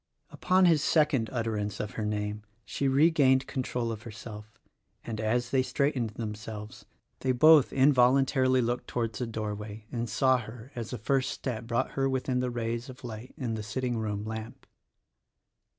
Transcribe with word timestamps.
Upon 0.31 0.65
his 0.65 0.83
second 0.83 1.29
utterance 1.31 1.79
of 1.79 1.91
her 1.91 2.07
name 2.07 2.41
she 2.65 2.87
regained 2.87 3.45
control 3.45 3.91
of 3.91 4.01
herself; 4.01 4.57
and 5.03 5.21
as 5.21 5.51
they 5.51 5.61
straightened 5.61 6.09
them 6.15 6.33
selves 6.33 6.85
they 7.19 7.31
both 7.31 7.71
involuntarily 7.71 8.61
looked 8.63 8.87
towards 8.87 9.19
the 9.19 9.27
doorway 9.27 9.85
32 9.91 9.91
THE 9.91 9.97
RECORDING 9.97 9.99
ANGEL 9.99 9.99
and 9.99 10.09
saw 10.09 10.37
her 10.39 10.71
as 10.73 10.89
the 10.89 10.97
first 10.97 11.29
step 11.29 11.65
brought 11.67 11.91
her 11.91 12.09
within 12.09 12.39
the 12.39 12.49
rays 12.49 12.89
of 12.89 13.03
light 13.03 13.35
of 13.39 13.53
the 13.53 13.61
sitting 13.61 13.95
room 13.95 14.25
lamp. 14.25 14.65